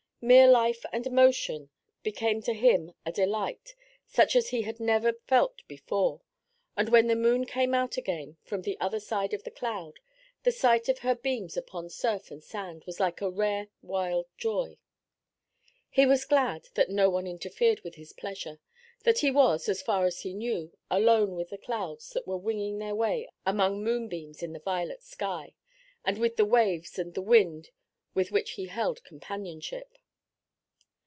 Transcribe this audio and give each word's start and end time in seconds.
Mere 0.23 0.45
life 0.51 0.85
and 0.93 1.09
motion 1.09 1.71
became 2.03 2.43
to 2.43 2.53
him 2.53 2.93
a 3.07 3.11
delight 3.11 3.73
such 4.05 4.35
as 4.35 4.49
he 4.49 4.61
had 4.61 4.79
never 4.79 5.13
felt 5.25 5.63
before; 5.67 6.21
and 6.77 6.89
when 6.89 7.07
the 7.07 7.15
moon 7.15 7.43
came 7.47 7.73
out 7.73 7.97
again 7.97 8.37
from 8.43 8.61
the 8.61 8.79
other 8.79 8.99
side 8.99 9.33
of 9.33 9.41
the 9.45 9.49
cloud, 9.49 9.99
the 10.43 10.51
sight 10.51 10.87
of 10.87 10.99
her 10.99 11.15
beams 11.15 11.57
upon 11.57 11.89
surf 11.89 12.29
and 12.29 12.43
sand 12.43 12.83
was 12.85 12.99
like 12.99 13.19
a 13.19 13.31
rare 13.31 13.69
wild 13.81 14.27
joy. 14.37 14.77
He 15.89 16.05
was 16.05 16.23
glad 16.23 16.67
that 16.75 16.91
no 16.91 17.09
one 17.09 17.25
interfered 17.25 17.81
with 17.81 17.95
his 17.95 18.13
pleasure, 18.13 18.59
that 19.03 19.17
he 19.21 19.31
was, 19.31 19.67
as 19.67 19.81
far 19.81 20.05
as 20.05 20.19
he 20.19 20.35
knew, 20.35 20.71
alone 20.91 21.33
with 21.33 21.49
the 21.49 21.57
clouds 21.57 22.11
that 22.11 22.27
were 22.27 22.37
winging 22.37 22.77
their 22.77 22.93
way 22.93 23.27
among 23.43 23.83
moonbeams 23.83 24.43
in 24.43 24.53
the 24.53 24.59
violet 24.59 25.01
sky, 25.01 25.55
and 26.05 26.19
with 26.19 26.35
the 26.35 26.45
waves 26.45 26.99
and 26.99 27.15
the 27.15 27.23
wind 27.23 27.71
with 28.13 28.31
which 28.31 28.51
he 28.51 28.67
held 28.67 29.03
companionship. 29.03 29.97